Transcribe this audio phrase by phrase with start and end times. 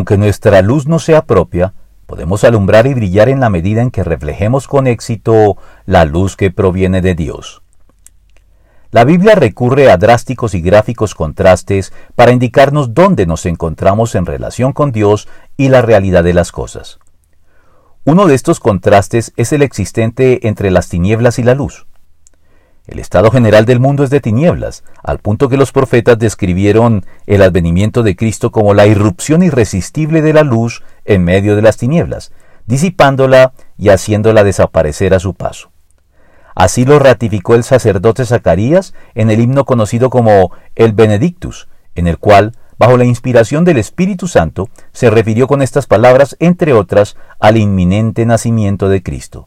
[0.00, 1.74] aunque nuestra luz no sea propia,
[2.06, 6.50] podemos alumbrar y brillar en la medida en que reflejemos con éxito la luz que
[6.50, 7.60] proviene de Dios.
[8.92, 14.72] La Biblia recurre a drásticos y gráficos contrastes para indicarnos dónde nos encontramos en relación
[14.72, 15.28] con Dios
[15.58, 16.98] y la realidad de las cosas.
[18.06, 21.86] Uno de estos contrastes es el existente entre las tinieblas y la luz.
[22.90, 27.40] El estado general del mundo es de tinieblas, al punto que los profetas describieron el
[27.40, 32.32] advenimiento de Cristo como la irrupción irresistible de la luz en medio de las tinieblas,
[32.66, 35.70] disipándola y haciéndola desaparecer a su paso.
[36.56, 42.18] Así lo ratificó el sacerdote Zacarías en el himno conocido como el Benedictus, en el
[42.18, 47.56] cual, bajo la inspiración del Espíritu Santo, se refirió con estas palabras, entre otras, al
[47.56, 49.46] inminente nacimiento de Cristo.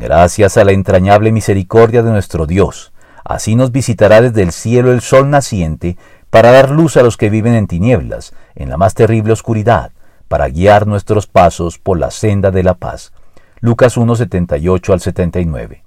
[0.00, 2.92] Gracias a la entrañable misericordia de nuestro Dios,
[3.24, 5.96] así nos visitará desde el cielo el sol naciente,
[6.30, 9.90] para dar luz a los que viven en tinieblas, en la más terrible oscuridad,
[10.28, 13.12] para guiar nuestros pasos por la senda de la paz.
[13.58, 15.82] Lucas 1, 78 al 79.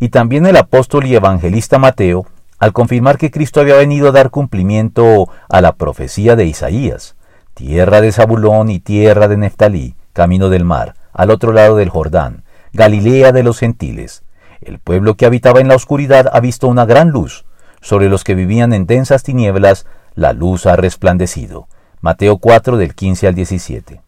[0.00, 2.26] Y también el apóstol y evangelista Mateo,
[2.58, 7.14] al confirmar que Cristo había venido a dar cumplimiento a la profecía de Isaías,
[7.54, 12.42] tierra de Zabulón y tierra de Neftalí, camino del mar, al otro lado del Jordán,
[12.72, 14.22] Galilea de los gentiles.
[14.60, 17.44] El pueblo que habitaba en la oscuridad ha visto una gran luz.
[17.80, 21.68] Sobre los que vivían en densas tinieblas, la luz ha resplandecido.
[22.00, 24.02] Mateo 4 del 15 al 17.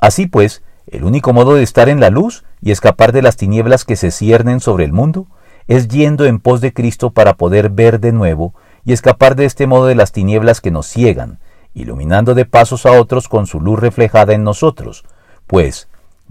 [0.00, 3.84] Así pues, el único modo de estar en la luz y escapar de las tinieblas
[3.84, 5.26] que se ciernen sobre el mundo
[5.68, 9.66] es yendo en pos de Cristo para poder ver de nuevo y escapar de este
[9.66, 11.38] modo de las tinieblas que nos ciegan,
[11.72, 15.04] iluminando de pasos a otros con su luz reflejada en nosotros,
[15.46, 15.88] pues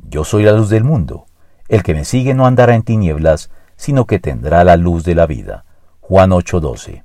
[0.09, 1.25] yo soy la luz del mundo.
[1.71, 5.25] El que me sigue no andará en tinieblas, sino que tendrá la luz de la
[5.25, 5.63] vida.
[6.01, 6.99] Juan 8:12.